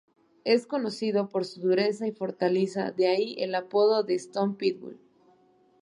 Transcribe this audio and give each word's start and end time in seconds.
Es 0.45 0.65
conocido 0.65 1.29
por 1.29 1.45
su 1.45 1.59
dureza 1.61 2.07
y 2.07 2.11
fortaleza, 2.11 2.89
de 2.89 3.05
ahí 3.07 3.35
el 3.37 3.53
apodo 3.53 4.01
de 4.01 4.15
"Stone 4.15 4.55
Pitbull". 4.55 4.99